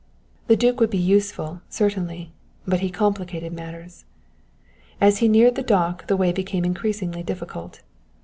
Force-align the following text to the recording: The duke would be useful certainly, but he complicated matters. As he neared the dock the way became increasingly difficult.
The 0.47 0.55
duke 0.57 0.79
would 0.79 0.89
be 0.89 0.97
useful 0.97 1.61
certainly, 1.69 2.31
but 2.65 2.79
he 2.79 2.89
complicated 2.89 3.53
matters. 3.53 4.03
As 4.99 5.19
he 5.19 5.27
neared 5.27 5.53
the 5.53 5.61
dock 5.61 6.07
the 6.07 6.17
way 6.17 6.31
became 6.31 6.65
increasingly 6.65 7.21
difficult. 7.21 7.81